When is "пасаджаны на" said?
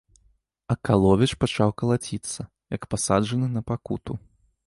2.93-3.63